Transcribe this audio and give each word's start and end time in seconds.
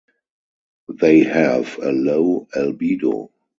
They 0.91 1.19
have 1.19 1.77
a 1.77 1.91
low 1.91 2.47
albedo. 2.55 3.29